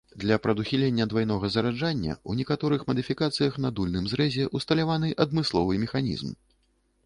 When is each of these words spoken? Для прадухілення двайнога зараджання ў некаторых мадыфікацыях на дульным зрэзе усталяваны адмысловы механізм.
Для 0.21 0.37
прадухілення 0.43 1.05
двайнога 1.11 1.49
зараджання 1.55 2.13
ў 2.15 2.31
некаторых 2.41 2.87
мадыфікацыях 2.93 3.61
на 3.65 3.73
дульным 3.79 4.09
зрэзе 4.15 4.49
усталяваны 4.61 5.15
адмысловы 5.27 5.73
механізм. 5.87 6.37